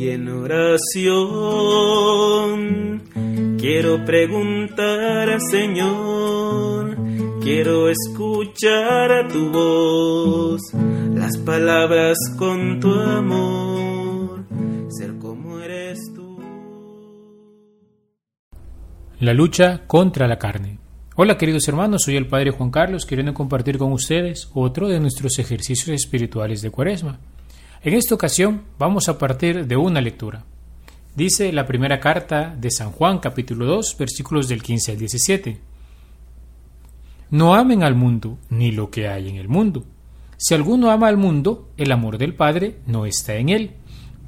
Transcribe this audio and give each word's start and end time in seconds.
Y 0.00 0.08
en 0.08 0.28
oración 0.28 1.02
quiero 3.58 4.02
preguntar 4.06 5.28
al 5.28 5.42
Señor, 5.42 6.96
quiero 7.42 7.90
escuchar 7.90 9.12
a 9.12 9.28
tu 9.28 9.50
voz, 9.50 10.62
las 11.14 11.36
palabras 11.36 12.16
con 12.38 12.80
tu 12.80 12.90
amor, 12.94 14.46
ser 14.88 15.18
como 15.18 15.60
eres 15.60 15.98
tú. 16.14 16.38
La 19.18 19.34
lucha 19.34 19.82
contra 19.86 20.26
la 20.26 20.38
carne. 20.38 20.78
Hola 21.14 21.36
queridos 21.36 21.68
hermanos, 21.68 22.04
soy 22.04 22.16
el 22.16 22.26
Padre 22.26 22.52
Juan 22.52 22.70
Carlos, 22.70 23.04
queriendo 23.04 23.34
compartir 23.34 23.76
con 23.76 23.92
ustedes 23.92 24.48
otro 24.54 24.88
de 24.88 24.98
nuestros 24.98 25.38
ejercicios 25.38 25.90
espirituales 25.90 26.62
de 26.62 26.70
Cuaresma. 26.70 27.20
En 27.82 27.94
esta 27.94 28.14
ocasión 28.14 28.64
vamos 28.78 29.08
a 29.08 29.16
partir 29.16 29.66
de 29.66 29.74
una 29.74 30.02
lectura. 30.02 30.44
Dice 31.16 31.50
la 31.50 31.66
primera 31.66 31.98
carta 31.98 32.54
de 32.54 32.70
San 32.70 32.92
Juan 32.92 33.20
capítulo 33.20 33.64
2 33.64 33.96
versículos 33.98 34.48
del 34.48 34.62
15 34.62 34.92
al 34.92 34.98
17. 34.98 35.58
No 37.30 37.54
amen 37.54 37.82
al 37.82 37.94
mundo 37.94 38.36
ni 38.50 38.70
lo 38.70 38.90
que 38.90 39.08
hay 39.08 39.30
en 39.30 39.36
el 39.36 39.48
mundo. 39.48 39.86
Si 40.36 40.52
alguno 40.52 40.90
ama 40.90 41.08
al 41.08 41.16
mundo, 41.16 41.70
el 41.78 41.90
amor 41.90 42.18
del 42.18 42.34
Padre 42.34 42.80
no 42.84 43.06
está 43.06 43.36
en 43.36 43.48
él, 43.48 43.70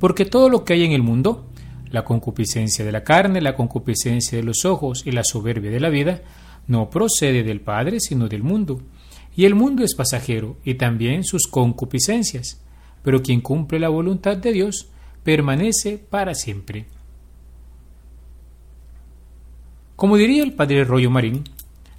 porque 0.01 0.25
todo 0.25 0.49
lo 0.49 0.65
que 0.65 0.73
hay 0.73 0.85
en 0.85 0.93
el 0.93 1.03
mundo, 1.03 1.47
la 1.91 2.05
concupiscencia 2.05 2.87
de 2.87 2.93
la 2.93 3.05
carne, 3.05 3.43
la 3.43 3.55
concupiscencia 3.55 4.39
de 4.39 4.45
los 4.45 4.65
ojos 4.65 5.03
y 5.05 5.13
la 5.13 5.25
soberbia 5.25 5.71
de 5.71 5.81
la 5.81 5.91
vida, 5.91 6.23
no 6.69 6.89
procede 6.89 7.43
del 7.43 7.61
Padre, 7.61 8.01
sino 8.01 8.29
del 8.29 8.45
mundo. 8.45 8.81
Y 9.37 9.45
el 9.45 9.55
mundo 9.55 9.85
es 9.85 9.95
pasajero, 9.95 10.57
y 10.65 10.77
también 10.77 11.23
sus 11.23 11.47
concupiscencias. 11.47 12.63
Pero 13.03 13.23
quien 13.23 13.41
cumple 13.41 13.79
la 13.79 13.89
voluntad 13.89 14.37
de 14.37 14.53
Dios 14.53 14.89
permanece 15.23 15.99
para 15.99 16.35
siempre. 16.35 16.87
Como 19.97 20.17
diría 20.17 20.43
el 20.43 20.53
padre 20.53 20.85
Rollo 20.85 21.11
Marín, 21.11 21.45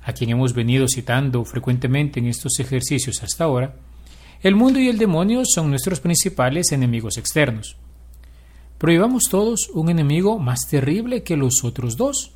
a 0.04 0.14
quien 0.14 0.30
hemos 0.30 0.54
venido 0.54 0.88
citando 0.88 1.46
frecuentemente 1.46 2.20
en 2.20 2.28
estos 2.28 2.60
ejercicios 2.60 3.24
hasta 3.24 3.46
ahora, 3.46 3.76
el 4.42 4.56
mundo 4.56 4.80
y 4.80 4.90
el 4.90 4.98
demonio 4.98 5.44
son 5.46 5.70
nuestros 5.70 6.02
principales 6.02 6.74
enemigos 6.74 7.18
externos. 7.18 7.78
Prohibamos 8.78 9.24
todos 9.30 9.70
un 9.74 9.90
enemigo 9.90 10.38
más 10.38 10.68
terrible 10.70 11.24
que 11.24 11.38
los 11.38 11.64
otros 11.64 11.96
dos, 11.96 12.34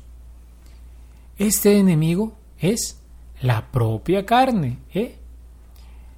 este 1.36 1.78
enemigo 1.78 2.36
es 2.58 2.98
la 3.42 3.70
propia 3.70 4.26
carne, 4.26 4.78
¿eh? 4.92 5.16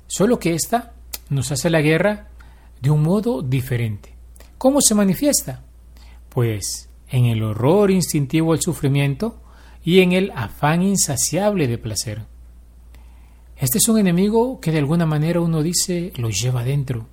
Solo 0.07 0.39
que 0.39 0.55
ésta 0.55 0.95
nos 1.29 1.53
hace 1.53 1.69
la 1.69 1.83
guerra 1.83 2.30
de 2.81 2.91
un 2.91 3.03
modo 3.03 3.43
diferente. 3.43 4.15
¿Cómo 4.59 4.81
se 4.81 4.95
manifiesta? 4.95 5.63
Pues 6.29 6.89
en 7.09 7.27
el 7.27 7.43
horror 7.43 7.91
instintivo 7.91 8.53
al 8.53 8.61
sufrimiento 8.61 9.41
y 9.85 10.01
en 10.01 10.13
el 10.13 10.33
afán 10.35 10.83
insaciable 10.83 11.67
de 11.67 11.79
placer. 11.79 12.23
Este 13.57 13.79
es 13.79 13.89
un 13.89 13.99
enemigo 13.99 14.61
que 14.61 14.73
de 14.73 14.79
alguna 14.79 15.07
manera 15.07 15.41
uno 15.41 15.63
dice 15.63 16.13
lo 16.17 16.31
lleva 16.31 16.65
dentro. 16.65 17.07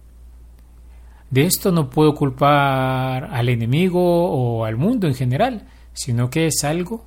De 1.30 1.44
esto 1.44 1.72
no 1.72 1.90
puedo 1.90 2.16
culpar 2.16 3.26
al 3.26 3.50
enemigo 3.50 4.00
o 4.32 4.64
al 4.64 4.78
mundo 4.78 5.08
en 5.08 5.16
general, 5.16 5.68
sino 5.94 6.30
que 6.30 6.48
es 6.48 6.64
algo 6.64 7.04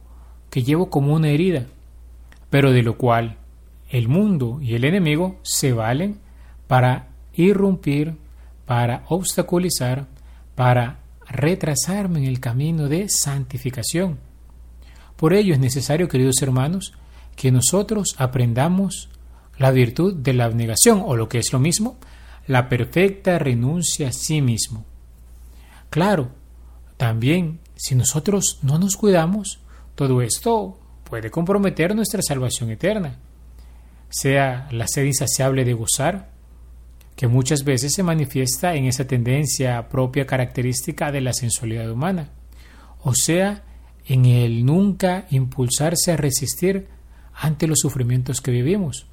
que 0.50 0.62
llevo 0.62 0.91
como 0.91 1.14
una 1.14 1.31
herida, 1.31 1.66
pero 2.50 2.72
de 2.72 2.83
lo 2.83 2.98
cual 2.98 3.38
el 3.88 4.08
mundo 4.08 4.58
y 4.61 4.75
el 4.75 4.84
enemigo 4.84 5.36
se 5.42 5.72
valen 5.72 6.19
para 6.66 7.08
irrumpir, 7.34 8.14
para 8.70 9.02
obstaculizar, 9.08 10.06
para 10.54 11.00
retrasarme 11.28 12.20
en 12.20 12.26
el 12.26 12.38
camino 12.38 12.88
de 12.88 13.08
santificación. 13.08 14.20
Por 15.16 15.34
ello 15.34 15.54
es 15.54 15.58
necesario, 15.58 16.06
queridos 16.06 16.41
hermanos, 16.41 16.92
que 17.34 17.50
nosotros 17.50 18.14
aprendamos 18.16 19.08
la 19.58 19.72
virtud 19.72 20.14
de 20.14 20.34
la 20.34 20.44
abnegación, 20.44 21.03
o 21.04 21.16
lo 21.16 21.28
que 21.28 21.38
es 21.38 21.53
lo 21.53 21.58
mismo, 21.58 21.97
la 22.47 22.69
perfecta 22.69 23.41
renuncia 23.41 24.06
a 24.10 24.12
sí 24.12 24.41
mismo. 24.41 24.84
Claro, 25.88 26.31
también 26.97 27.58
si 27.75 27.97
nosotros 27.97 28.60
no 28.62 28.78
nos 28.78 28.97
cuidamos, 28.97 29.58
todo 29.97 30.22
esto 30.22 30.78
puede 31.02 31.32
comprometer 31.32 31.97
nuestra 31.97 32.22
salvación 32.22 32.70
eterna, 32.70 33.19
sea 34.10 34.69
la 34.70 34.87
sed 34.87 35.06
insaciable 35.06 35.64
de 35.64 35.72
gozar, 35.72 36.29
que 37.20 37.28
muchas 37.28 37.64
veces 37.64 37.92
se 37.92 38.03
manifiesta 38.03 38.75
en 38.76 38.86
esa 38.86 39.06
tendencia 39.06 39.91
propia 39.91 40.26
característica 40.26 41.12
de 41.12 41.20
la 41.20 41.34
sensualidad 41.34 41.91
humana, 41.91 42.31
o 43.03 43.12
sea, 43.14 43.62
en 44.06 44.25
el 44.25 44.64
nunca 44.64 45.26
impulsarse 45.28 46.12
a 46.12 46.16
resistir 46.16 46.86
ante 47.34 47.66
los 47.66 47.81
sufrimientos 47.81 48.41
que 48.41 48.53
vivimos. 48.53 49.06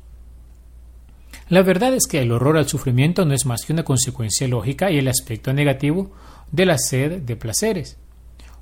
La 1.50 1.63
verdad 1.63 1.94
es 1.95 2.07
que 2.07 2.22
el 2.22 2.31
horror 2.31 2.57
al 2.57 2.69
sufrimiento 2.69 3.25
no 3.25 3.34
es 3.34 3.45
más 3.45 3.66
que 3.66 3.73
una 3.73 3.84
consecuencia 3.84 4.47
lógica 4.47 4.89
y 4.89 5.00
el 5.00 5.09
aspecto 5.09 5.51
negativo 5.51 6.13
de 6.50 6.66
la 6.66 6.78
sed 6.78 7.24
de 7.24 7.35
placeres. 7.35 7.97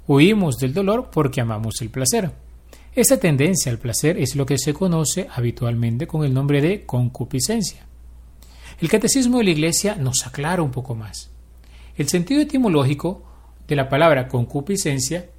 Huimos 0.07 0.57
del 0.57 0.73
dolor 0.73 1.12
porque 1.12 1.41
amamos 1.41 1.81
el 1.81 1.91
placer. 1.91 2.31
Esta 2.95 3.19
tendencia 3.19 3.72
al 3.72 3.77
placer 3.77 4.17
es 4.17 4.35
lo 4.35 4.47
que 4.47 4.57
se 4.57 4.73
conoce 4.73 5.27
habitualmente 5.31 6.07
con 6.07 6.25
el 6.25 6.33
nombre 6.33 6.63
de 6.63 6.83
concupiscencia. 6.88 7.85
El 8.81 8.90
catecismo 8.90 9.38
de 9.38 9.46
la 9.46 9.52
Iglesia 9.52 9.96
nos 9.96 10.25
aclara 10.25 10.62
un 10.62 10.72
poco 10.72 10.96
más. 10.96 11.31
El 11.97 12.09
sentido 12.09 12.41
etimológico 12.41 13.24
de 13.68 13.75
la 13.75 13.88
palabra 13.88 14.28
concupiscencia 14.28 15.30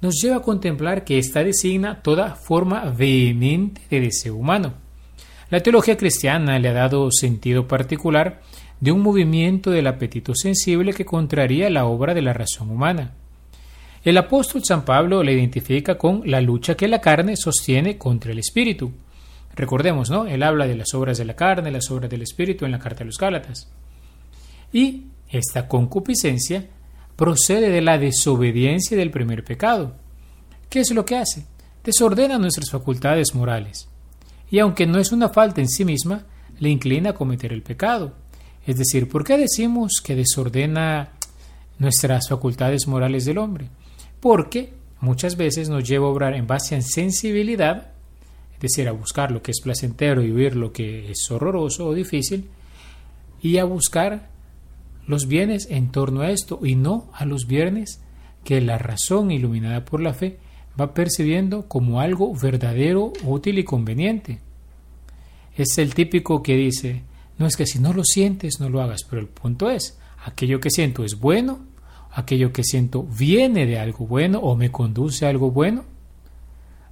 nos 0.00 0.20
lleva 0.20 0.36
a 0.36 0.42
contemplar 0.42 1.04
que 1.04 1.18
ésta 1.18 1.44
designa 1.44 2.02
toda 2.02 2.34
forma 2.34 2.90
vehemente 2.90 3.82
de 3.90 4.00
deseo 4.00 4.36
humano. 4.36 4.74
La 5.50 5.60
teología 5.60 5.96
cristiana 5.96 6.58
le 6.58 6.68
ha 6.68 6.72
dado 6.72 7.10
sentido 7.12 7.68
particular 7.68 8.40
de 8.80 8.92
un 8.92 9.00
movimiento 9.00 9.70
del 9.70 9.86
apetito 9.86 10.34
sensible 10.34 10.92
que 10.92 11.04
contraría 11.04 11.70
la 11.70 11.86
obra 11.86 12.14
de 12.14 12.22
la 12.22 12.32
razón 12.32 12.70
humana. 12.70 13.12
El 14.04 14.16
apóstol 14.18 14.62
San 14.64 14.84
Pablo 14.84 15.22
la 15.22 15.32
identifica 15.32 15.98
con 15.98 16.22
la 16.24 16.40
lucha 16.40 16.76
que 16.76 16.88
la 16.88 17.00
carne 17.00 17.36
sostiene 17.36 17.98
contra 17.98 18.32
el 18.32 18.38
espíritu. 18.38 18.92
Recordemos, 19.56 20.10
¿no? 20.10 20.26
Él 20.26 20.42
habla 20.42 20.66
de 20.66 20.76
las 20.76 20.94
obras 20.94 21.18
de 21.18 21.24
la 21.24 21.34
carne, 21.34 21.70
las 21.70 21.90
obras 21.90 22.10
del 22.10 22.22
espíritu 22.22 22.64
en 22.64 22.72
la 22.72 22.78
carta 22.78 23.00
de 23.00 23.06
los 23.06 23.18
Gálatas. 23.18 23.68
Y 24.72 25.06
esta 25.28 25.66
concupiscencia 25.66 26.66
procede 27.16 27.70
de 27.70 27.80
la 27.80 27.98
desobediencia 27.98 28.96
del 28.96 29.10
primer 29.10 29.42
pecado. 29.44 29.96
¿Qué 30.68 30.80
es 30.80 30.90
lo 30.92 31.04
que 31.04 31.16
hace? 31.16 31.46
Desordena 31.82 32.38
nuestras 32.38 32.70
facultades 32.70 33.34
morales. 33.34 33.88
Y 34.50 34.58
aunque 34.58 34.86
no 34.86 34.98
es 34.98 35.12
una 35.12 35.30
falta 35.30 35.60
en 35.60 35.68
sí 35.68 35.84
misma, 35.84 36.24
le 36.58 36.68
inclina 36.68 37.10
a 37.10 37.14
cometer 37.14 37.52
el 37.52 37.62
pecado. 37.62 38.14
Es 38.66 38.76
decir, 38.76 39.08
¿por 39.08 39.24
qué 39.24 39.38
decimos 39.38 40.02
que 40.04 40.14
desordena 40.14 41.12
nuestras 41.78 42.28
facultades 42.28 42.86
morales 42.86 43.24
del 43.24 43.38
hombre? 43.38 43.70
porque 44.20 44.72
muchas 45.00 45.36
veces 45.36 45.68
nos 45.68 45.84
lleva 45.84 46.06
a 46.06 46.10
obrar 46.10 46.34
en 46.34 46.46
base 46.46 46.74
a 46.74 46.82
sensibilidad, 46.82 47.92
es 48.56 48.60
decir, 48.60 48.88
a 48.88 48.92
buscar 48.92 49.30
lo 49.30 49.42
que 49.42 49.50
es 49.50 49.60
placentero 49.60 50.22
y 50.22 50.32
huir 50.32 50.56
lo 50.56 50.72
que 50.72 51.10
es 51.10 51.30
horroroso 51.30 51.86
o 51.86 51.94
difícil, 51.94 52.48
y 53.40 53.58
a 53.58 53.64
buscar 53.64 54.30
los 55.06 55.28
bienes 55.28 55.68
en 55.70 55.92
torno 55.92 56.22
a 56.22 56.30
esto 56.30 56.60
y 56.62 56.74
no 56.74 57.10
a 57.12 57.24
los 57.24 57.46
bienes 57.46 58.00
que 58.44 58.60
la 58.60 58.78
razón 58.78 59.30
iluminada 59.30 59.84
por 59.84 60.00
la 60.00 60.14
fe 60.14 60.38
va 60.80 60.94
percibiendo 60.94 61.68
como 61.68 62.00
algo 62.00 62.34
verdadero, 62.34 63.12
útil 63.24 63.58
y 63.58 63.64
conveniente. 63.64 64.40
Es 65.56 65.78
el 65.78 65.94
típico 65.94 66.42
que 66.42 66.54
dice, 66.54 67.02
no 67.38 67.46
es 67.46 67.56
que 67.56 67.66
si 67.66 67.78
no 67.78 67.92
lo 67.92 68.04
sientes 68.04 68.60
no 68.60 68.68
lo 68.68 68.82
hagas, 68.82 69.04
pero 69.08 69.20
el 69.20 69.28
punto 69.28 69.70
es, 69.70 69.98
aquello 70.24 70.60
que 70.60 70.70
siento 70.70 71.04
es 71.04 71.18
bueno, 71.18 71.60
aquello 72.10 72.52
que 72.52 72.64
siento 72.64 73.02
viene 73.04 73.66
de 73.66 73.78
algo 73.78 74.06
bueno 74.06 74.38
o 74.38 74.56
me 74.56 74.70
conduce 74.70 75.26
a 75.26 75.28
algo 75.28 75.50
bueno? 75.50 75.84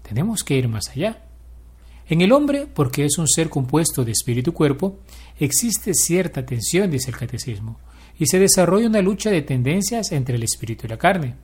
Tenemos 0.03 0.43
que 0.43 0.57
ir 0.57 0.69
más 0.69 0.89
allá. 0.91 1.23
En 2.09 2.21
el 2.21 2.33
hombre, 2.33 2.67
porque 2.67 3.05
es 3.05 3.17
un 3.19 3.27
ser 3.27 3.49
compuesto 3.49 4.05
de 4.05 4.13
espíritu 4.13 4.51
y 4.51 4.55
cuerpo, 4.55 4.99
existe 5.39 5.95
cierta 5.95 6.45
tensión, 6.45 6.91
dice 6.91 7.11
el 7.11 7.17
catecismo, 7.17 7.79
y 8.19 8.27
se 8.27 8.39
desarrolla 8.39 8.89
una 8.89 9.01
lucha 9.01 9.31
de 9.31 9.43
tendencias 9.43 10.13
entre 10.13 10.37
el 10.37 10.43
espíritu 10.43 10.87
y 10.87 10.91
la 10.91 10.99
carne. 10.99 11.37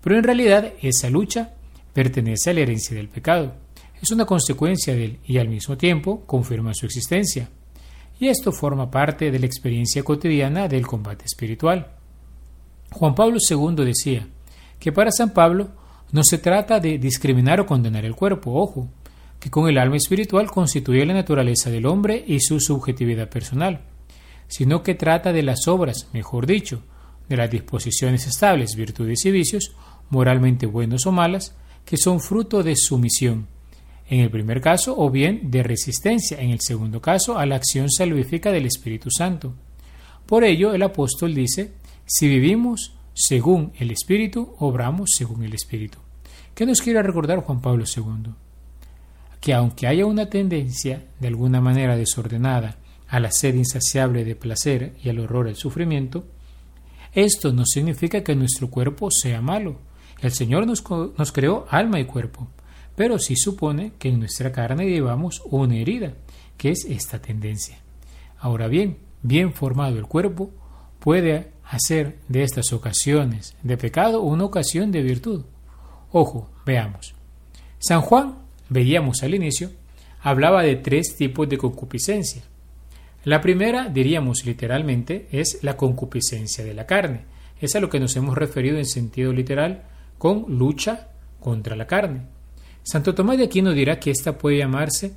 Pero 0.00 0.16
en 0.16 0.24
realidad 0.24 0.72
esa 0.82 1.10
lucha 1.10 1.54
pertenece 1.92 2.50
a 2.50 2.54
la 2.54 2.60
herencia 2.60 2.96
del 2.96 3.08
pecado. 3.08 3.54
Es 4.00 4.10
una 4.10 4.24
consecuencia 4.24 4.94
de 4.94 5.04
él 5.04 5.18
y 5.26 5.38
al 5.38 5.48
mismo 5.48 5.76
tiempo 5.76 6.24
confirma 6.26 6.74
su 6.74 6.86
existencia. 6.86 7.48
Y 8.20 8.28
esto 8.28 8.52
forma 8.52 8.90
parte 8.90 9.30
de 9.30 9.38
la 9.38 9.46
experiencia 9.46 10.02
cotidiana 10.02 10.68
del 10.68 10.86
combate 10.86 11.24
espiritual. 11.24 11.88
Juan 12.92 13.14
Pablo 13.14 13.38
II 13.40 13.84
decía 13.84 14.26
que 14.78 14.92
para 14.92 15.10
San 15.10 15.30
Pablo 15.30 15.70
no 16.12 16.22
se 16.22 16.38
trata 16.38 16.78
de 16.78 16.98
discriminar 16.98 17.60
o 17.60 17.66
condenar 17.66 18.04
el 18.04 18.14
cuerpo, 18.14 18.52
ojo, 18.54 18.88
que 19.44 19.50
con 19.50 19.68
el 19.68 19.76
alma 19.76 19.98
espiritual 19.98 20.50
constituye 20.50 21.04
la 21.04 21.12
naturaleza 21.12 21.68
del 21.68 21.84
hombre 21.84 22.24
y 22.26 22.40
su 22.40 22.60
subjetividad 22.60 23.28
personal, 23.28 23.82
sino 24.48 24.82
que 24.82 24.94
trata 24.94 25.34
de 25.34 25.42
las 25.42 25.68
obras, 25.68 26.08
mejor 26.14 26.46
dicho, 26.46 26.80
de 27.28 27.36
las 27.36 27.50
disposiciones 27.50 28.26
estables, 28.26 28.74
virtudes 28.74 29.22
y 29.26 29.30
vicios, 29.30 29.72
moralmente 30.08 30.64
buenos 30.64 31.04
o 31.04 31.12
malas, 31.12 31.54
que 31.84 31.98
son 31.98 32.20
fruto 32.20 32.62
de 32.62 32.74
sumisión, 32.74 33.46
en 34.08 34.20
el 34.20 34.30
primer 34.30 34.62
caso, 34.62 34.94
o 34.96 35.10
bien 35.10 35.50
de 35.50 35.62
resistencia, 35.62 36.40
en 36.40 36.48
el 36.48 36.60
segundo 36.62 37.02
caso, 37.02 37.36
a 37.36 37.44
la 37.44 37.56
acción 37.56 37.90
salvífica 37.90 38.50
del 38.50 38.64
Espíritu 38.64 39.10
Santo. 39.10 39.52
Por 40.24 40.44
ello, 40.44 40.72
el 40.72 40.82
apóstol 40.82 41.34
dice, 41.34 41.72
si 42.06 42.28
vivimos 42.28 42.94
según 43.12 43.74
el 43.78 43.90
Espíritu, 43.90 44.54
obramos 44.58 45.10
según 45.14 45.44
el 45.44 45.52
Espíritu. 45.52 45.98
¿Qué 46.54 46.64
nos 46.64 46.80
quiere 46.80 47.02
recordar 47.02 47.40
Juan 47.40 47.60
Pablo 47.60 47.84
II? 47.84 48.32
Que 49.44 49.52
aunque 49.52 49.86
haya 49.86 50.06
una 50.06 50.30
tendencia, 50.30 51.04
de 51.20 51.28
alguna 51.28 51.60
manera 51.60 51.98
desordenada, 51.98 52.78
a 53.08 53.20
la 53.20 53.30
sed 53.30 53.54
insaciable 53.56 54.24
de 54.24 54.36
placer 54.36 54.94
y 55.04 55.10
al 55.10 55.18
horror 55.18 55.44
del 55.44 55.56
sufrimiento, 55.56 56.24
esto 57.12 57.52
no 57.52 57.66
significa 57.66 58.24
que 58.24 58.34
nuestro 58.34 58.70
cuerpo 58.70 59.10
sea 59.10 59.42
malo. 59.42 59.76
El 60.22 60.32
Señor 60.32 60.66
nos, 60.66 60.82
nos 61.18 61.30
creó 61.30 61.66
alma 61.68 62.00
y 62.00 62.06
cuerpo, 62.06 62.48
pero 62.96 63.18
sí 63.18 63.36
supone 63.36 63.92
que 63.98 64.08
en 64.08 64.20
nuestra 64.20 64.50
carne 64.50 64.86
llevamos 64.88 65.42
una 65.44 65.76
herida, 65.76 66.14
que 66.56 66.70
es 66.70 66.86
esta 66.86 67.20
tendencia. 67.20 67.76
Ahora 68.38 68.66
bien, 68.66 68.96
bien 69.22 69.52
formado 69.52 69.98
el 69.98 70.06
cuerpo 70.06 70.52
puede 71.00 71.52
hacer 71.64 72.18
de 72.28 72.44
estas 72.44 72.72
ocasiones 72.72 73.54
de 73.62 73.76
pecado 73.76 74.22
una 74.22 74.44
ocasión 74.44 74.90
de 74.90 75.02
virtud. 75.02 75.44
Ojo, 76.12 76.48
veamos. 76.64 77.14
San 77.78 78.00
Juan, 78.00 78.43
veíamos 78.74 79.22
al 79.22 79.36
inicio, 79.36 79.70
hablaba 80.20 80.62
de 80.62 80.74
tres 80.74 81.14
tipos 81.16 81.48
de 81.48 81.56
concupiscencia. 81.56 82.42
La 83.22 83.40
primera, 83.40 83.88
diríamos 83.88 84.44
literalmente, 84.44 85.28
es 85.30 85.60
la 85.62 85.76
concupiscencia 85.76 86.64
de 86.64 86.74
la 86.74 86.84
carne. 86.84 87.20
Es 87.60 87.76
a 87.76 87.80
lo 87.80 87.88
que 87.88 88.00
nos 88.00 88.16
hemos 88.16 88.36
referido 88.36 88.76
en 88.76 88.84
sentido 88.84 89.32
literal 89.32 89.84
con 90.18 90.44
lucha 90.58 91.08
contra 91.40 91.76
la 91.76 91.86
carne. 91.86 92.22
Santo 92.82 93.14
Tomás 93.14 93.38
de 93.38 93.44
Aquino 93.44 93.72
dirá 93.72 93.98
que 94.00 94.10
esta 94.10 94.36
puede 94.36 94.58
llamarse 94.58 95.12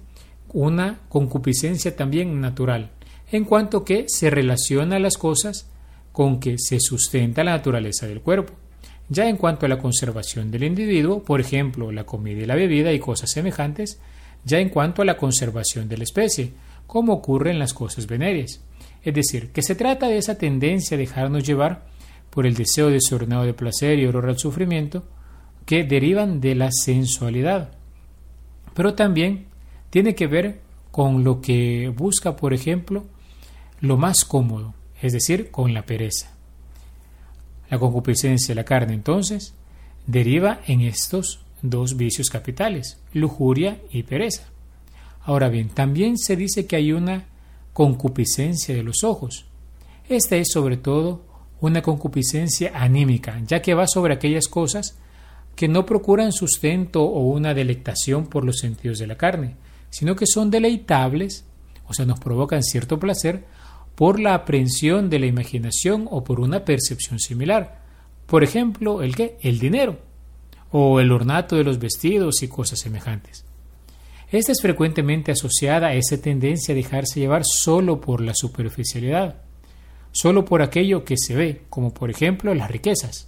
una 0.54 1.00
concupiscencia 1.10 1.96
también 1.96 2.40
natural, 2.40 2.92
en 3.32 3.44
cuanto 3.44 3.84
que 3.84 4.06
se 4.08 4.30
relaciona 4.30 5.00
las 5.00 5.18
cosas 5.18 5.68
con 6.12 6.40
que 6.40 6.56
se 6.60 6.80
sustenta 6.80 7.44
la 7.44 7.52
naturaleza 7.52 8.08
del 8.08 8.22
cuerpo. 8.22 8.54
Ya 9.10 9.30
en 9.30 9.38
cuanto 9.38 9.66
a 9.66 9.70
la 9.70 9.78
conservación 9.78 10.52
del 10.52 10.64
individuo, 10.64 11.24
por 11.24 11.40
ejemplo, 11.40 11.92
la 11.92 12.06
comida 12.06 12.42
y 12.42 12.46
la 12.46 12.56
bebida 12.56 12.92
y 12.92 13.00
cosas 13.00 13.32
semejantes, 13.32 14.00
ya 14.44 14.60
en 14.60 14.70
cuanto 14.70 15.02
a 15.02 15.06
la 15.06 15.18
conservación 15.18 15.88
de 15.88 15.98
la 15.98 16.04
especie, 16.04 16.52
como 16.86 17.14
ocurre 17.14 17.52
en 17.52 17.60
las 17.60 17.74
cosas 17.74 18.08
venéreas. 18.08 18.62
Es 19.04 19.14
decir, 19.14 19.52
que 19.52 19.62
se 19.62 19.76
trata 19.76 20.08
de 20.08 20.18
esa 20.18 20.38
tendencia 20.38 20.96
a 20.96 21.00
dejarnos 21.00 21.46
llevar 21.46 21.86
por 22.30 22.46
el 22.46 22.56
deseo 22.56 22.90
desordenado 22.90 23.44
de 23.44 23.54
placer 23.54 24.00
y 24.00 24.06
horror 24.06 24.28
al 24.28 24.38
sufrimiento 24.38 25.04
que 25.66 25.84
derivan 25.84 26.40
de 26.40 26.56
la 26.56 26.70
sensualidad. 26.72 27.72
Pero 28.74 28.94
también 28.94 29.48
tiene 29.90 30.16
que 30.16 30.28
ver 30.28 30.62
con 30.92 31.24
lo 31.24 31.42
que 31.42 31.94
busca, 31.96 32.36
por 32.36 32.54
ejemplo, 32.54 33.06
lo 33.82 33.98
más 33.98 34.24
cómodo, 34.26 34.74
es 35.02 35.14
decir, 35.14 35.52
con 35.52 35.74
la 35.74 35.86
pereza. 35.86 36.37
La 37.70 37.80
concupiscencia 37.80 38.54
de 38.54 38.62
la 38.62 38.66
carne, 38.66 38.94
entonces, 38.94 39.54
deriva 40.06 40.62
en 40.68 40.82
estos 40.82 41.42
dos 41.62 41.98
vicios 41.98 42.30
capitales, 42.30 42.98
lujuria 43.14 43.80
y 43.92 44.04
pereza. 44.04 44.44
Ahora 45.24 45.50
bien, 45.50 45.70
también 45.70 46.18
se 46.18 46.36
dice 46.36 46.66
que 46.66 46.78
hay 46.78 46.94
una 46.94 47.26
concupiscencia 47.74 48.74
de 48.74 48.84
los 48.84 49.04
ojos. 49.04 49.46
Esta 50.08 50.38
es 50.38 50.52
sobre 50.52 50.78
todo 50.78 51.22
una 51.60 51.82
concupiscencia 51.82 52.72
anímica, 52.74 53.42
ya 53.46 53.62
que 53.62 53.74
va 53.74 53.88
sobre 53.88 54.14
aquellas 54.14 54.48
cosas 54.48 54.98
que 55.56 55.68
no 55.68 55.86
procuran 55.86 56.32
sustento 56.32 57.04
o 57.04 57.22
una 57.32 57.54
delectación 57.54 58.28
por 58.28 58.46
los 58.46 58.60
sentidos 58.60 59.00
de 59.00 59.08
la 59.08 59.18
carne, 59.18 59.56
sino 59.90 60.16
que 60.16 60.28
son 60.28 60.52
deleitables, 60.52 61.46
o 61.88 61.94
sea, 61.94 62.06
nos 62.06 62.20
provocan 62.20 62.64
cierto 62.64 63.00
placer 63.00 63.44
por 63.98 64.20
la 64.20 64.36
aprehensión 64.36 65.10
de 65.10 65.18
la 65.18 65.26
imaginación 65.26 66.08
o 66.12 66.24
por 66.24 66.40
una 66.40 66.64
percepción 66.64 67.18
similar. 67.18 67.82
Por 68.28 68.44
ejemplo, 68.44 69.02
el 69.02 69.16
qué? 69.16 69.40
El 69.42 69.58
dinero 69.58 69.98
o 70.70 71.00
el 71.00 71.12
ornato 71.12 71.56
de 71.56 71.64
los 71.64 71.80
vestidos 71.80 72.44
y 72.44 72.48
cosas 72.48 72.80
semejantes. 72.80 73.44
Esta 74.30 74.52
es 74.52 74.62
frecuentemente 74.62 75.32
asociada 75.32 75.88
a 75.88 75.94
esa 75.96 76.22
tendencia 76.22 76.74
a 76.74 76.76
dejarse 76.76 77.20
llevar 77.20 77.42
solo 77.44 78.00
por 78.00 78.22
la 78.22 78.36
superficialidad, 78.36 79.38
solo 80.12 80.46
por 80.46 80.62
aquello 80.62 81.04
que 81.04 81.16
se 81.18 81.36
ve, 81.36 81.64
como 81.68 81.92
por 81.92 82.12
ejemplo 82.12 82.54
las 82.54 82.70
riquezas. 82.70 83.28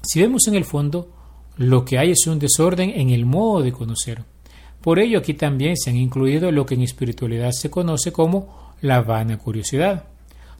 Si 0.00 0.22
vemos 0.22 0.48
en 0.48 0.54
el 0.54 0.64
fondo, 0.64 1.12
lo 1.58 1.84
que 1.84 1.98
hay 1.98 2.12
es 2.12 2.26
un 2.26 2.38
desorden 2.38 2.88
en 2.96 3.10
el 3.10 3.26
modo 3.26 3.62
de 3.62 3.72
conocer. 3.72 4.24
Por 4.80 5.00
ello 5.00 5.18
aquí 5.18 5.34
también 5.34 5.76
se 5.76 5.90
han 5.90 5.96
incluido 5.96 6.50
lo 6.50 6.64
que 6.64 6.76
en 6.76 6.80
espiritualidad 6.80 7.50
se 7.52 7.68
conoce 7.68 8.10
como 8.10 8.63
la 8.80 9.02
vana 9.02 9.38
curiosidad. 9.38 10.04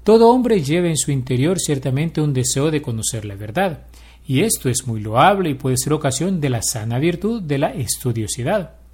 Todo 0.02 0.30
hombre 0.30 0.62
lleva 0.62 0.88
en 0.88 0.96
su 0.96 1.10
interior 1.10 1.58
ciertamente 1.58 2.20
un 2.20 2.32
deseo 2.32 2.70
de 2.70 2.82
conocer 2.82 3.24
la 3.24 3.34
verdad, 3.34 3.84
y 4.26 4.40
esto 4.40 4.68
es 4.68 4.86
muy 4.86 5.00
loable 5.00 5.50
y 5.50 5.54
puede 5.54 5.76
ser 5.76 5.92
ocasión 5.92 6.40
de 6.40 6.50
la 6.50 6.62
sana 6.62 6.98
virtud 6.98 7.42
de 7.42 7.58
la 7.58 7.72
estudiosidad 7.72 8.84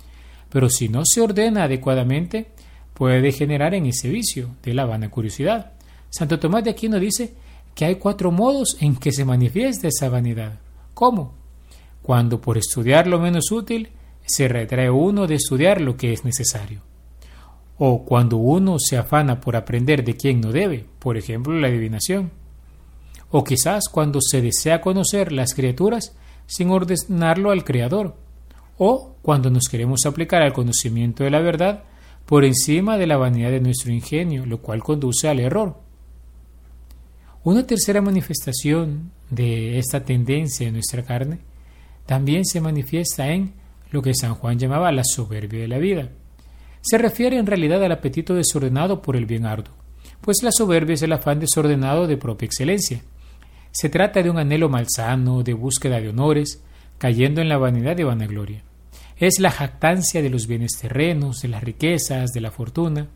pero 0.51 0.69
si 0.69 0.89
no 0.89 1.03
se 1.05 1.21
ordena 1.21 1.65
adecuadamente, 1.65 2.49
puede 2.93 3.23
degenerar 3.23 3.75
en 3.75 3.87
ese 3.87 4.09
vicio 4.09 4.51
de 4.63 4.75
la 4.75 4.85
vana 4.85 5.09
curiosidad. 5.09 5.73
Santo 6.11 6.39
Tomás 6.39 6.65
de 6.65 6.71
Aquino 6.71 6.99
dice 6.99 7.33
que 7.75 7.85
hay 7.85 7.95
cuatro 7.95 8.33
modos 8.33 8.77
en 8.81 8.97
que 8.97 9.13
se 9.13 9.25
manifiesta 9.25 9.89
esa 9.89 10.09
vanidad. 10.09 10.59
¿Cómo? 10.93 11.35
Cuando 12.03 12.41
por 12.41 12.59
estudiar 12.59 13.07
lo 13.07 13.21
menos 13.21 13.53
útil 13.53 13.91
se 14.27 14.49
retrae 14.49 14.91
uno 14.91 15.27
de 15.27 15.37
estudiar 15.37 15.81
lo 15.81 15.97
que 15.97 16.13
es 16.13 16.25
necesario. 16.25 16.83
O 17.82 18.05
cuando 18.05 18.37
uno 18.37 18.77
se 18.79 18.99
afana 18.99 19.41
por 19.41 19.56
aprender 19.56 20.05
de 20.05 20.15
quien 20.15 20.43
no 20.43 20.53
debe, 20.53 20.85
por 20.99 21.17
ejemplo 21.17 21.59
la 21.59 21.69
adivinación. 21.69 22.31
O 23.31 23.43
quizás 23.43 23.88
cuando 23.91 24.21
se 24.21 24.43
desea 24.43 24.82
conocer 24.82 25.32
las 25.32 25.55
criaturas 25.55 26.15
sin 26.44 26.69
ordenarlo 26.69 27.50
al 27.50 27.65
Creador, 27.65 28.17
o 28.77 29.17
cuando 29.23 29.49
nos 29.49 29.69
queremos 29.71 30.05
aplicar 30.05 30.43
al 30.43 30.53
conocimiento 30.53 31.25
de 31.25 31.31
la 31.31 31.41
verdad 31.41 31.85
por 32.27 32.44
encima 32.44 32.99
de 32.99 33.06
la 33.06 33.17
vanidad 33.17 33.50
de 33.50 33.61
nuestro 33.61 33.91
ingenio, 33.93 34.44
lo 34.44 34.61
cual 34.61 34.83
conduce 34.83 35.31
al 35.31 35.41
error. 35.41 35.81
Una 37.45 37.66
tercera 37.66 38.02
manifestación 38.02 39.11
de 39.31 39.78
esta 39.78 40.05
tendencia 40.05 40.69
en 40.69 40.75
nuestra 40.75 41.02
carne 41.02 41.38
también 42.05 42.45
se 42.45 42.61
manifiesta 42.61 43.31
en 43.31 43.55
lo 43.90 44.02
que 44.02 44.12
San 44.12 44.35
Juan 44.35 44.59
llamaba 44.59 44.93
la 44.93 45.02
soberbia 45.02 45.62
de 45.62 45.69
la 45.69 45.78
vida. 45.78 46.11
Se 46.81 46.99
refiere 46.99 47.39
en 47.39 47.47
realidad 47.47 47.83
al 47.85 47.93
apetito 47.93 48.35
desordenado 48.35 49.03
por 49.03 49.17
el 49.17 49.27
bien 49.27 49.47
arduo, 49.47 49.75
pues 50.21 50.43
la 50.43 50.51
soberbia 50.53 50.95
es 50.95 51.03
el 51.03 51.13
afán 51.13 51.41
desordenado 51.41 52.07
de 52.07 52.17
propia 52.17 52.47
excelencia. 52.47 53.03
Se 53.71 53.89
trata 53.89 54.23
de 54.23 54.31
un 54.31 54.39
anhelo 54.39 54.69
malsano, 54.69 55.43
de 55.43 55.55
búsqueda 55.55 56.01
de 56.01 56.09
honores, 56.09 56.63
cayendo 56.99 57.41
en 57.41 57.49
la 57.49 57.59
vanidad 57.59 57.97
de 57.97 58.05
vanagloria 58.05 58.63
es 59.21 59.39
la 59.39 59.51
jactancia 59.51 60.23
de 60.23 60.31
los 60.31 60.47
bienes 60.47 60.79
terrenos, 60.81 61.43
de 61.43 61.49
las 61.49 61.63
riquezas, 61.63 62.31
de 62.31 62.41
la 62.41 62.51
fortuna, 62.51 63.09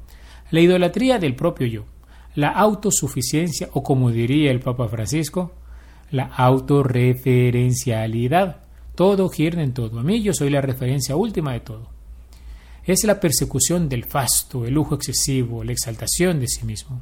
la 0.51 0.61
idolatría 0.61 1.19
del 1.19 1.35
propio 1.35 1.67
yo, 1.67 1.87
la 2.35 2.51
autosuficiencia 2.51 3.71
o 3.73 3.83
como 3.83 4.11
diría 4.11 4.51
el 4.51 4.61
Papa 4.61 4.87
Francisco, 4.89 5.55
la 6.11 6.25
autorreferencialidad. 6.25 8.59
Todo 8.95 9.31
gira 9.31 9.63
en 9.63 9.73
todo. 9.73 9.99
A 9.99 10.03
mí 10.03 10.23
yo 10.23 10.35
soy 10.35 10.51
la 10.51 10.61
referencia 10.61 11.17
última 11.17 11.55
de 11.55 11.61
todo. 11.61 11.94
Es 12.87 13.05
la 13.05 13.19
persecución 13.19 13.89
del 13.89 14.05
fasto, 14.05 14.67
el 14.67 14.75
lujo 14.75 14.95
excesivo, 14.95 15.65
la 15.65 15.73
exaltación 15.73 16.39
de 16.39 16.49
sí 16.49 16.67
mismo. 16.67 17.01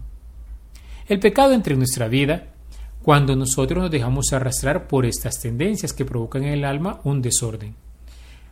El 1.08 1.18
pecado 1.18 1.54
entre 1.54 1.76
nuestra 1.76 2.06
vida, 2.06 2.52
cuando 3.02 3.34
nosotros 3.34 3.82
nos 3.82 3.90
dejamos 3.90 4.32
arrastrar 4.32 4.86
por 4.86 5.04
estas 5.04 5.40
tendencias 5.40 5.92
que 5.92 6.04
provocan 6.04 6.44
en 6.44 6.52
el 6.52 6.64
alma 6.64 7.00
un 7.02 7.20
desorden. 7.20 7.74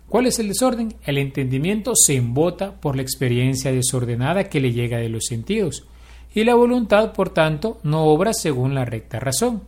¿Cuál 0.08 0.26
es 0.26 0.40
el 0.40 0.48
desorden? 0.48 0.96
El 1.04 1.18
entendimiento 1.18 1.92
se 1.94 2.16
embota 2.16 2.80
por 2.80 2.96
la 2.96 3.02
experiencia 3.02 3.70
desordenada 3.70 4.48
que 4.48 4.60
le 4.60 4.72
llega 4.72 4.98
de 4.98 5.08
los 5.08 5.26
sentidos, 5.26 5.86
y 6.34 6.42
la 6.42 6.56
voluntad, 6.56 7.12
por 7.12 7.30
tanto, 7.30 7.78
no 7.84 8.06
obra 8.06 8.32
según 8.32 8.74
la 8.74 8.84
recta 8.84 9.20
razón. 9.20 9.62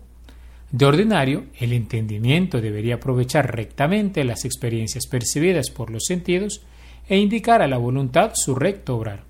De 0.73 0.85
ordinario, 0.85 1.45
el 1.61 1.73
entendimiento 1.73 2.61
debería 2.61 2.97
aprovechar 2.97 3.55
rectamente 3.55 4.25
las 4.25 4.45
experiencias 4.45 5.07
percibidas 5.07 5.71
por 5.71 5.91
los 5.91 6.05
sentidos 6.07 6.63
e 7.09 7.19
indicar 7.19 7.63
a 7.63 7.69
la 7.69 7.79
voluntad 7.79 8.33
su 8.35 8.55
recto 8.55 8.97
obrar. 8.97 9.25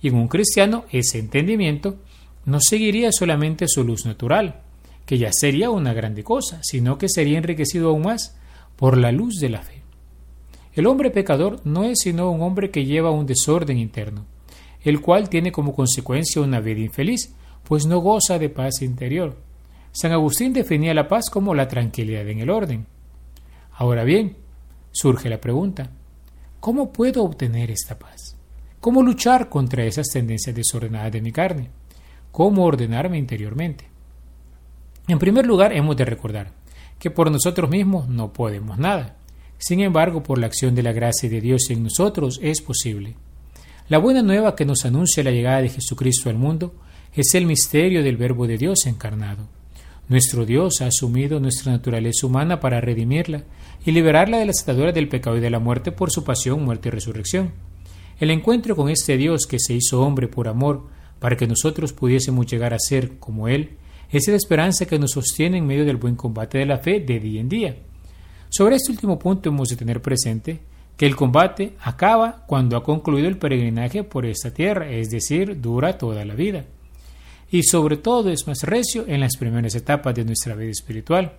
Y 0.00 0.08
en 0.08 0.14
un 0.14 0.28
cristiano, 0.28 0.84
ese 0.90 1.18
entendimiento 1.18 1.96
no 2.44 2.58
seguiría 2.60 3.12
solamente 3.12 3.66
su 3.68 3.84
luz 3.84 4.06
natural, 4.06 4.62
que 5.04 5.18
ya 5.18 5.30
sería 5.32 5.70
una 5.70 5.92
grande 5.92 6.24
cosa, 6.24 6.60
sino 6.62 6.98
que 6.98 7.08
sería 7.08 7.38
enriquecido 7.38 7.90
aún 7.90 8.02
más 8.02 8.36
por 8.76 8.96
la 8.96 9.12
luz 9.12 9.34
de 9.40 9.48
la 9.48 9.62
fe. 9.62 9.82
El 10.74 10.86
hombre 10.86 11.10
pecador 11.10 11.60
no 11.64 11.84
es 11.84 11.98
sino 12.02 12.30
un 12.30 12.42
hombre 12.42 12.70
que 12.70 12.84
lleva 12.84 13.10
un 13.10 13.26
desorden 13.26 13.78
interno, 13.78 14.26
el 14.82 15.00
cual 15.00 15.28
tiene 15.28 15.50
como 15.50 15.74
consecuencia 15.74 16.40
una 16.40 16.60
vida 16.60 16.80
infeliz, 16.80 17.34
pues 17.64 17.86
no 17.86 17.98
goza 17.98 18.38
de 18.38 18.48
paz 18.48 18.82
interior. 18.82 19.36
San 19.92 20.12
Agustín 20.12 20.52
definía 20.52 20.94
la 20.94 21.08
paz 21.08 21.30
como 21.30 21.54
la 21.54 21.68
tranquilidad 21.68 22.28
en 22.28 22.40
el 22.40 22.50
orden. 22.50 22.86
Ahora 23.72 24.04
bien, 24.04 24.36
surge 24.92 25.28
la 25.28 25.40
pregunta, 25.40 25.90
¿cómo 26.60 26.92
puedo 26.92 27.24
obtener 27.24 27.70
esta 27.70 27.98
paz? 27.98 28.36
¿Cómo 28.80 29.02
luchar 29.02 29.48
contra 29.48 29.84
esas 29.84 30.08
tendencias 30.08 30.54
desordenadas 30.54 31.12
de 31.12 31.22
mi 31.22 31.32
carne? 31.32 31.70
¿Cómo 32.30 32.64
ordenarme 32.64 33.18
interiormente? 33.18 33.86
En 35.08 35.18
primer 35.18 35.46
lugar, 35.46 35.72
hemos 35.72 35.96
de 35.96 36.04
recordar 36.04 36.52
que 36.98 37.10
por 37.10 37.30
nosotros 37.30 37.70
mismos 37.70 38.08
no 38.08 38.32
podemos 38.32 38.78
nada. 38.78 39.16
Sin 39.58 39.80
embargo, 39.80 40.22
por 40.22 40.38
la 40.38 40.46
acción 40.46 40.74
de 40.74 40.82
la 40.82 40.92
gracia 40.92 41.28
de 41.28 41.40
Dios 41.40 41.70
en 41.70 41.82
nosotros 41.82 42.38
es 42.42 42.60
posible. 42.60 43.14
La 43.88 43.98
buena 43.98 44.22
nueva 44.22 44.54
que 44.54 44.66
nos 44.66 44.84
anuncia 44.84 45.24
la 45.24 45.30
llegada 45.30 45.62
de 45.62 45.70
Jesucristo 45.70 46.28
al 46.28 46.36
mundo 46.36 46.74
es 47.14 47.34
el 47.34 47.46
misterio 47.46 48.02
del 48.02 48.16
Verbo 48.16 48.46
de 48.46 48.58
Dios 48.58 48.86
encarnado. 48.86 49.48
Nuestro 50.08 50.46
Dios 50.46 50.80
ha 50.80 50.86
asumido 50.86 51.40
nuestra 51.40 51.72
naturaleza 51.72 52.26
humana 52.26 52.60
para 52.60 52.80
redimirla 52.80 53.44
y 53.84 53.92
liberarla 53.92 54.38
de 54.38 54.46
la 54.46 54.52
atadura 54.52 54.92
del 54.92 55.08
pecado 55.08 55.36
y 55.36 55.40
de 55.40 55.50
la 55.50 55.58
muerte 55.58 55.92
por 55.92 56.10
su 56.10 56.24
pasión, 56.24 56.64
muerte 56.64 56.88
y 56.88 56.92
resurrección. 56.92 57.52
El 58.20 58.30
encuentro 58.30 58.74
con 58.74 58.88
este 58.88 59.16
Dios 59.16 59.46
que 59.48 59.58
se 59.58 59.74
hizo 59.74 60.02
hombre 60.02 60.28
por 60.28 60.48
amor 60.48 60.86
para 61.18 61.36
que 61.36 61.46
nosotros 61.46 61.92
pudiésemos 61.92 62.46
llegar 62.46 62.74
a 62.74 62.78
ser 62.78 63.18
como 63.18 63.48
Él 63.48 63.76
es 64.10 64.26
la 64.28 64.36
esperanza 64.36 64.86
que 64.86 64.98
nos 64.98 65.12
sostiene 65.12 65.58
en 65.58 65.66
medio 65.66 65.84
del 65.84 65.96
buen 65.96 66.16
combate 66.16 66.58
de 66.58 66.66
la 66.66 66.78
fe 66.78 67.00
de 67.00 67.20
día 67.20 67.40
en 67.40 67.48
día. 67.48 67.76
Sobre 68.48 68.76
este 68.76 68.92
último 68.92 69.18
punto 69.18 69.50
hemos 69.50 69.68
de 69.68 69.76
tener 69.76 70.00
presente 70.00 70.60
que 70.96 71.06
el 71.06 71.14
combate 71.14 71.74
acaba 71.80 72.44
cuando 72.46 72.76
ha 72.76 72.82
concluido 72.82 73.28
el 73.28 73.38
peregrinaje 73.38 74.02
por 74.02 74.26
esta 74.26 74.52
tierra, 74.52 74.90
es 74.90 75.10
decir, 75.10 75.60
dura 75.60 75.96
toda 75.96 76.24
la 76.24 76.34
vida. 76.34 76.64
Y 77.50 77.62
sobre 77.62 77.98
todo 77.98 78.30
es 78.30 78.46
más 78.46 78.62
recio 78.62 79.04
en 79.06 79.20
las 79.20 79.36
primeras 79.36 79.74
etapas 79.74 80.14
de 80.14 80.24
nuestra 80.24 80.54
vida 80.54 80.70
espiritual, 80.70 81.38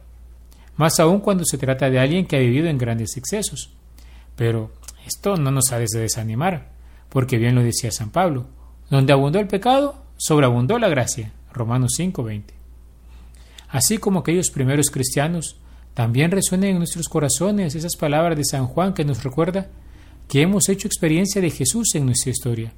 más 0.79 0.97
aún 1.01 1.19
cuando 1.19 1.43
se 1.43 1.57
trata 1.57 1.89
de 1.89 1.99
alguien 1.99 2.25
que 2.25 2.37
ha 2.37 2.39
vivido 2.39 2.67
en 2.67 2.77
grandes 2.77 3.17
excesos. 3.17 3.73
Pero 4.37 4.71
esto 5.05 5.35
no 5.35 5.51
nos 5.51 5.73
ha 5.73 5.77
de 5.77 5.87
desanimar, 5.91 6.69
porque 7.09 7.37
bien 7.37 7.53
lo 7.53 7.61
decía 7.61 7.91
San 7.91 8.11
Pablo, 8.11 8.45
donde 8.89 9.11
abundó 9.11 9.39
el 9.39 9.47
pecado, 9.47 10.01
sobreabundó 10.15 10.79
la 10.79 10.87
gracia. 10.87 11.33
Romanos 11.51 11.95
5:20. 11.97 12.53
Así 13.67 13.97
como 13.97 14.21
aquellos 14.21 14.51
primeros 14.51 14.89
cristianos 14.89 15.57
también 15.93 16.31
resuenan 16.31 16.69
en 16.69 16.77
nuestros 16.77 17.09
corazones 17.09 17.75
esas 17.75 17.97
palabras 17.97 18.37
de 18.37 18.45
San 18.45 18.65
Juan 18.65 18.93
que 18.93 19.03
nos 19.03 19.21
recuerda 19.21 19.67
que 20.29 20.41
hemos 20.41 20.69
hecho 20.69 20.87
experiencia 20.87 21.41
de 21.41 21.51
Jesús 21.51 21.93
en 21.95 22.05
nuestra 22.05 22.31
historia, 22.31 22.71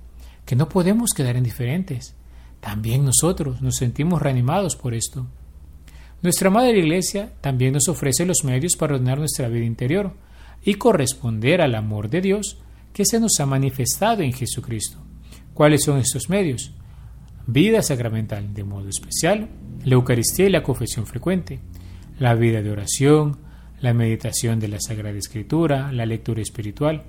que 0.47 0.55
no 0.55 0.67
podemos 0.67 1.11
quedar 1.15 1.35
indiferentes. 1.35 2.15
También 2.61 3.05
nosotros 3.05 3.61
nos 3.61 3.75
sentimos 3.75 4.23
reanimados 4.23 4.75
por 4.75 4.95
esto. 4.95 5.27
Nuestra 6.21 6.49
Madre 6.49 6.79
Iglesia 6.79 7.33
también 7.41 7.73
nos 7.73 7.87
ofrece 7.87 8.25
los 8.25 8.43
medios 8.43 8.75
para 8.75 8.95
ordenar 8.95 9.17
nuestra 9.17 9.47
vida 9.47 9.65
interior 9.65 10.13
y 10.63 10.75
corresponder 10.75 11.61
al 11.61 11.75
amor 11.75 12.09
de 12.09 12.21
Dios 12.21 12.59
que 12.93 13.05
se 13.05 13.19
nos 13.19 13.39
ha 13.39 13.45
manifestado 13.45 14.21
en 14.21 14.33
Jesucristo. 14.33 14.97
¿Cuáles 15.53 15.83
son 15.83 15.99
estos 15.99 16.29
medios? 16.29 16.73
Vida 17.47 17.81
sacramental 17.81 18.53
de 18.53 18.63
modo 18.63 18.87
especial, 18.89 19.49
la 19.83 19.95
Eucaristía 19.95 20.45
y 20.45 20.51
la 20.51 20.63
confesión 20.63 21.07
frecuente 21.07 21.59
la 22.21 22.35
vida 22.35 22.61
de 22.61 22.69
oración, 22.69 23.39
la 23.79 23.95
meditación 23.95 24.59
de 24.59 24.67
la 24.67 24.79
Sagrada 24.79 25.17
Escritura, 25.17 25.91
la 25.91 26.05
lectura 26.05 26.39
espiritual, 26.39 27.01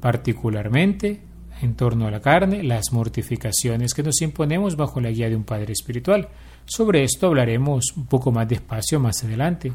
particularmente 0.00 1.20
en 1.62 1.74
torno 1.74 2.06
a 2.06 2.10
la 2.10 2.20
carne, 2.20 2.62
las 2.62 2.92
mortificaciones 2.92 3.94
que 3.94 4.02
nos 4.02 4.20
imponemos 4.22 4.76
bajo 4.76 5.00
la 5.00 5.10
guía 5.10 5.28
de 5.28 5.36
un 5.36 5.44
Padre 5.44 5.72
Espiritual. 5.72 6.28
Sobre 6.64 7.04
esto 7.04 7.26
hablaremos 7.26 7.92
un 7.96 8.06
poco 8.06 8.32
más 8.32 8.48
despacio 8.48 8.98
más 9.00 9.22
adelante. 9.24 9.72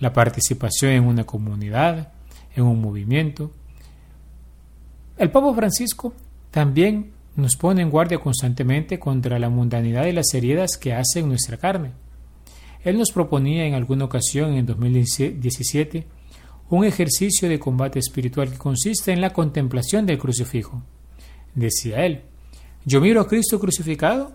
La 0.00 0.12
participación 0.12 0.92
en 0.92 1.04
una 1.04 1.24
comunidad, 1.24 2.12
en 2.54 2.64
un 2.64 2.80
movimiento. 2.80 3.50
El 5.16 5.30
Papa 5.30 5.54
Francisco 5.54 6.12
también 6.50 7.12
nos 7.36 7.56
pone 7.56 7.82
en 7.82 7.90
guardia 7.90 8.18
constantemente 8.18 8.98
contra 8.98 9.38
la 9.38 9.48
mundanidad 9.48 10.06
y 10.06 10.12
las 10.12 10.32
heridas 10.34 10.76
que 10.76 10.94
hacen 10.94 11.28
nuestra 11.28 11.56
carne. 11.56 11.92
Él 12.84 12.98
nos 12.98 13.10
proponía 13.10 13.66
en 13.66 13.74
alguna 13.74 14.04
ocasión, 14.04 14.54
en 14.54 14.66
2017, 14.66 16.06
un 16.68 16.84
ejercicio 16.84 17.48
de 17.48 17.58
combate 17.58 17.98
espiritual 17.98 18.50
que 18.50 18.58
consiste 18.58 19.12
en 19.12 19.20
la 19.20 19.32
contemplación 19.32 20.06
del 20.06 20.18
crucifijo. 20.18 20.82
Decía 21.56 22.06
él, 22.06 22.22
yo 22.84 23.00
miro 23.00 23.20
a 23.20 23.26
Cristo 23.26 23.58
crucificado, 23.58 24.32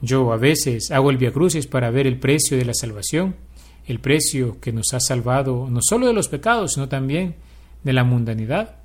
yo 0.00 0.32
a 0.32 0.36
veces 0.36 0.92
hago 0.92 1.10
el 1.10 1.18
Via 1.18 1.32
Crucis 1.32 1.66
para 1.66 1.90
ver 1.90 2.06
el 2.06 2.20
precio 2.20 2.56
de 2.56 2.64
la 2.64 2.74
salvación, 2.74 3.34
el 3.86 3.98
precio 3.98 4.60
que 4.60 4.72
nos 4.72 4.94
ha 4.94 5.00
salvado 5.00 5.68
no 5.68 5.80
solo 5.82 6.06
de 6.06 6.12
los 6.12 6.28
pecados, 6.28 6.74
sino 6.74 6.88
también 6.88 7.34
de 7.82 7.92
la 7.92 8.04
mundanidad. 8.04 8.76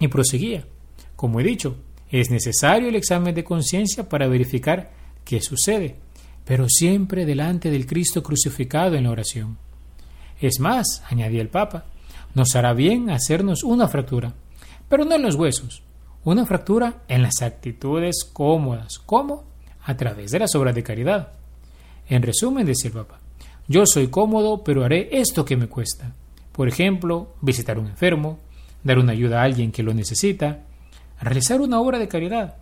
Y 0.00 0.08
proseguía, 0.08 0.64
como 1.16 1.40
he 1.40 1.44
dicho, 1.44 1.76
es 2.10 2.30
necesario 2.30 2.88
el 2.88 2.96
examen 2.96 3.34
de 3.34 3.44
conciencia 3.44 4.08
para 4.08 4.26
verificar 4.26 4.90
qué 5.24 5.42
sucede 5.42 6.06
pero 6.46 6.68
siempre 6.68 7.26
delante 7.26 7.70
del 7.70 7.86
Cristo 7.86 8.22
crucificado 8.22 8.94
en 8.94 9.04
la 9.04 9.10
oración. 9.10 9.58
Es 10.40 10.60
más, 10.60 11.02
añadía 11.10 11.42
el 11.42 11.48
Papa, 11.48 11.86
nos 12.34 12.54
hará 12.54 12.72
bien 12.72 13.10
hacernos 13.10 13.64
una 13.64 13.88
fractura, 13.88 14.32
pero 14.88 15.04
no 15.04 15.16
en 15.16 15.22
los 15.22 15.34
huesos, 15.34 15.82
una 16.32 16.44
fractura 16.44 17.02
en 17.06 17.22
las 17.22 17.40
actitudes 17.40 18.24
cómodas. 18.32 18.98
¿Cómo? 18.98 19.44
A 19.84 19.96
través 19.96 20.32
de 20.32 20.40
las 20.40 20.54
obras 20.56 20.74
de 20.74 20.82
caridad. 20.82 21.32
En 22.08 22.22
resumen, 22.22 22.66
decía 22.66 22.88
el 22.88 22.96
Papa, 22.96 23.20
yo 23.68 23.86
soy 23.86 24.08
cómodo, 24.08 24.64
pero 24.64 24.84
haré 24.84 25.08
esto 25.12 25.44
que 25.44 25.56
me 25.56 25.68
cuesta. 25.68 26.14
Por 26.50 26.66
ejemplo, 26.66 27.34
visitar 27.42 27.78
un 27.78 27.86
enfermo, 27.86 28.40
dar 28.82 28.98
una 28.98 29.12
ayuda 29.12 29.40
a 29.40 29.44
alguien 29.44 29.70
que 29.70 29.84
lo 29.84 29.94
necesita, 29.94 30.64
realizar 31.20 31.60
una 31.60 31.80
obra 31.80 32.00
de 32.00 32.08
caridad. 32.08 32.56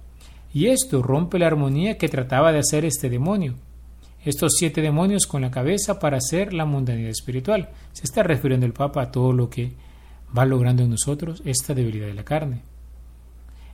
Y 0.53 0.67
esto 0.67 1.03
rompe 1.03 1.39
la 1.39 1.47
armonía 1.47 1.97
que 1.97 2.11
trataba 2.11 2.53
de 2.53 2.59
hacer 2.59 2.85
este 2.85 3.09
demonio, 3.09 3.55
estos 4.27 4.57
siete 4.59 4.83
demonios 4.83 5.27
con 5.27 5.41
la 5.41 5.51
cabeza 5.51 5.99
para 5.99 6.19
hacer 6.19 6.53
la 6.53 6.67
mundanidad 6.67 7.11
espiritual. 7.11 7.71
Se 7.93 8.05
está 8.05 8.23
refiriendo 8.23 8.67
el 8.67 8.75
Papa 8.75 9.01
a 9.01 9.11
todo 9.11 9.33
lo 9.33 9.49
que 9.49 9.73
va 10.37 10.45
logrando 10.45 10.83
en 10.83 10.91
nosotros 10.91 11.41
esta 11.47 11.73
debilidad 11.73 12.07
de 12.07 12.15
la 12.15 12.25
carne. 12.25 12.74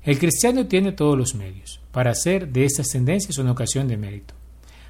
El 0.03 0.19
cristiano 0.19 0.67
tiene 0.67 0.93
todos 0.93 1.17
los 1.17 1.35
medios 1.35 1.81
para 1.93 2.13
hacer 2.13 2.49
de 2.49 2.65
estas 2.65 2.89
tendencias 2.89 3.37
una 3.37 3.53
ocasión 3.53 3.87
de 3.87 3.99
mérito. 3.99 4.35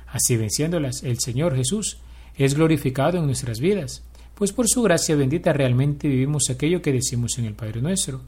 Así 0.07 0.37
venciéndolas, 0.37 1.03
el 1.03 1.19
Señor 1.19 1.57
Jesús 1.57 1.99
es 2.37 2.55
glorificado 2.55 3.19
en 3.19 3.27
nuestras 3.27 3.59
vidas, 3.59 4.05
pues 4.37 4.53
por 4.53 4.69
su 4.69 4.83
gracia 4.83 5.17
bendita 5.17 5.53
realmente 5.53 6.07
vivimos 6.07 6.49
aquello 6.49 6.81
que 6.81 6.93
decimos 6.93 7.39
en 7.39 7.47
el 7.47 7.55
Padre 7.55 7.83
nuestro. 7.83 8.21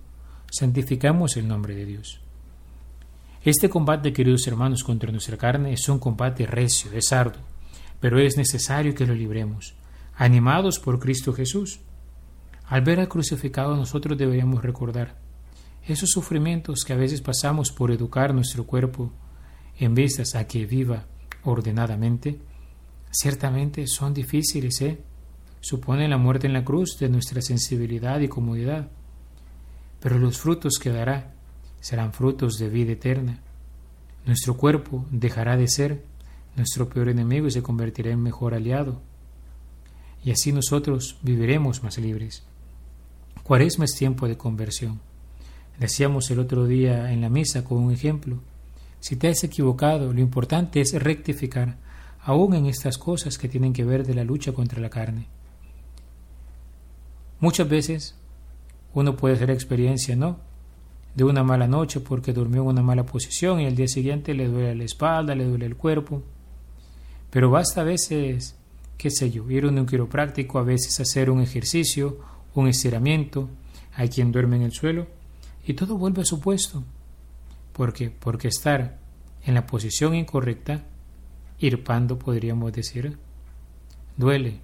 Santificamos 0.51 1.37
el 1.37 1.47
nombre 1.47 1.77
de 1.77 1.87
Dios. 1.87 2.21
Este 3.45 3.69
combate, 3.69 4.13
queridos 4.13 4.47
hermanos, 4.49 4.83
contra 4.83 5.13
nuestra 5.13 5.37
carne 5.37 5.73
es 5.73 5.89
un 5.89 6.01
combate 6.01 6.47
recio, 6.47 6.91
es 6.93 7.13
arduo, 7.13 7.43
pero 8.01 8.19
es 8.19 8.37
necesario 8.37 8.95
que 8.95 9.07
lo 9.07 9.15
libremos, 9.15 9.75
animados 10.17 10.81
por 10.81 10.99
Cristo 10.99 11.33
Jesús. 11.33 11.81
Al 12.67 12.83
ver 12.83 12.99
al 12.99 13.09
crucificado 13.09 13.77
nosotros 13.77 14.19
deberíamos 14.19 14.63
recordar 14.63 15.17
esos 15.87 16.11
sufrimientos 16.11 16.85
que 16.85 16.93
a 16.93 16.97
veces 16.97 17.21
pasamos 17.21 17.73
por 17.73 17.91
educar 17.91 18.35
nuestro 18.35 18.67
cuerpo 18.67 19.11
en 19.79 19.95
vistas 19.95 20.35
a 20.35 20.47
que 20.47 20.65
viva 20.65 21.07
ordenadamente, 21.43 22.39
ciertamente 23.11 23.87
son 23.87 24.15
difíciles, 24.15 24.81
¿eh? 24.81 25.03
Suponen 25.61 26.11
la 26.11 26.19
muerte 26.19 26.47
en 26.47 26.53
la 26.53 26.65
cruz 26.65 26.99
de 26.99 27.09
nuestra 27.09 27.41
sensibilidad 27.41 28.21
y 28.21 28.29
comodidad. 28.29 28.91
Pero 30.01 30.19
los 30.19 30.39
frutos 30.39 30.79
que 30.81 30.91
dará 30.91 31.35
serán 31.81 32.13
frutos 32.13 32.59
de 32.59 32.69
vida 32.69 32.93
eterna. 32.93 33.41
Nuestro 34.27 34.57
cuerpo 34.57 35.07
dejará 35.11 35.57
de 35.57 35.69
ser 35.69 36.05
nuestro 36.57 36.89
peor 36.89 37.09
enemigo 37.09 37.47
y 37.47 37.51
se 37.51 37.63
convertirá 37.63 38.11
en 38.11 38.23
mejor 38.23 38.55
aliado. 38.55 39.01
Y 40.25 40.31
así 40.31 40.53
nosotros 40.53 41.19
viviremos 41.23 41.83
más 41.83 41.99
libres. 41.99 42.45
Cuaresma 43.43 43.85
es 43.85 43.95
tiempo 43.95 44.29
de 44.29 44.37
conversión. 44.37 45.01
Decíamos 45.79 46.31
el 46.31 46.39
otro 46.39 46.67
día 46.67 47.13
en 47.13 47.21
la 47.21 47.29
misa 47.29 47.65
con 47.65 47.79
un 47.79 47.93
ejemplo. 47.93 48.41
Si 49.01 49.17
te 49.17 49.29
has 49.29 49.43
equivocado, 49.45 50.13
lo 50.13 50.21
importante 50.21 50.81
es 50.81 50.93
rectificar, 50.95 51.77
aún 52.21 52.55
en 52.55 52.67
estas 52.67 52.99
cosas 52.99 53.39
que 53.39 53.49
tienen 53.49 53.73
que 53.73 53.85
ver 53.85 54.07
de 54.07 54.15
la 54.15 54.25
lucha 54.25 54.53
contra 54.53 54.81
la 54.81 54.91
carne. 54.91 55.27
Muchas 57.41 57.69
veces 57.69 58.15
uno 58.95 59.17
puede 59.17 59.35
hacer 59.35 59.51
experiencia, 59.51 60.15
¿no? 60.15 60.39
de 61.15 61.25
una 61.25 61.43
mala 61.43 61.67
noche 61.67 62.01
porque 62.01 62.33
durmió 62.33 62.63
en 62.63 62.69
una 62.69 62.83
mala 62.83 63.05
posición 63.05 63.61
y 63.61 63.67
al 63.67 63.77
día 63.77 63.89
siguiente 63.89 64.35
le 64.35 64.49
duele 64.49 64.75
la 64.75 64.85
espalda, 64.85 65.35
le 65.35 65.45
duele 65.45 65.67
el 65.67 65.77
cuerpo. 65.77 66.23
Pero 67.31 67.51
basta 67.51 67.83
a 67.83 67.85
veces, 67.85 68.57
qué 68.97 69.11
sé 69.11 69.31
yo, 69.31 69.49
ir 69.51 69.65
a 69.65 69.69
un 69.69 69.87
quiropráctico, 69.87 70.59
a 70.59 70.63
veces 70.63 70.99
hacer 71.01 71.31
un 71.31 71.41
ejercicio, 71.43 72.19
un 72.55 72.69
estiramiento, 72.69 73.49
hay 73.95 74.09
quien 74.09 74.33
duerme 74.33 74.57
en 74.57 74.63
el 74.63 74.73
suelo 74.73 75.07
y 75.65 75.75
todo 75.75 75.97
vuelve 75.97 76.23
a 76.23 76.27
su 76.27 76.41
puesto. 76.41 76.83
¿Por 77.73 77.93
qué? 77.93 78.11
Porque 78.11 78.49
estar 78.49 78.99
en 79.45 79.55
la 79.55 79.67
posición 79.67 80.15
incorrecta 80.15 80.85
irpando, 81.59 82.19
podríamos 82.19 82.73
decir. 82.73 83.19
Duele, 84.17 84.61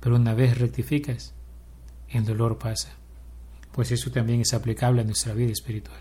pero 0.00 0.16
una 0.16 0.34
vez 0.34 0.58
rectificas, 0.58 1.34
el 2.08 2.24
dolor 2.24 2.58
pasa, 2.58 2.90
pues 3.72 3.92
eso 3.92 4.10
también 4.10 4.40
es 4.40 4.54
aplicable 4.54 5.02
a 5.02 5.04
nuestra 5.04 5.34
vida 5.34 5.52
espiritual. 5.52 6.00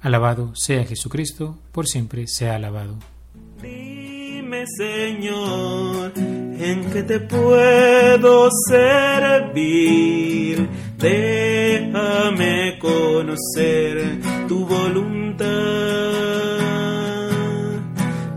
Alabado 0.00 0.54
sea 0.54 0.84
Jesucristo, 0.84 1.58
por 1.72 1.86
siempre 1.86 2.26
sea 2.28 2.54
alabado. 2.54 2.98
Dime, 3.60 4.64
Señor, 4.76 6.12
en 6.16 6.90
qué 6.90 7.02
te 7.02 7.20
puedo 7.20 8.48
servir. 8.68 10.68
Déjame 10.98 12.67
reconocer 12.78 14.20
tu 14.46 14.64
voluntad. 14.64 15.48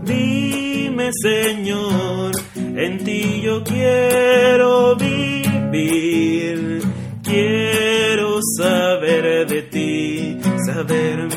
Dime, 0.04 1.10
Señor, 1.12 2.32
en 2.56 2.98
ti 3.04 3.40
yo 3.42 3.62
quiero 3.62 4.96
vivir, 4.96 6.82
quiero 7.22 8.40
saber 8.58 9.46
de 9.46 9.62
ti, 9.62 10.38
saber 10.66 11.31